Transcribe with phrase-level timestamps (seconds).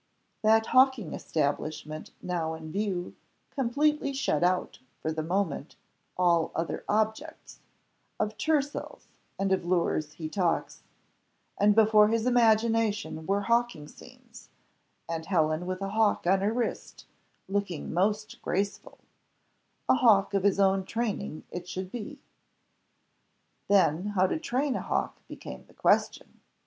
[0.41, 3.15] That hawking establishment now in view,
[3.51, 5.75] completely shut out, for the moment,
[6.17, 7.59] all other objects;
[8.19, 9.05] "of tercels
[9.37, 10.81] and of lures he talks;"
[11.55, 14.49] and before his imagination were hawking scenes,
[15.07, 17.05] and Helen with a hawk on her wrist,
[17.47, 18.97] looking most graceful
[19.87, 22.17] a hawk of his own training it should be.
[23.67, 26.39] Then, how to train a hawk became the question.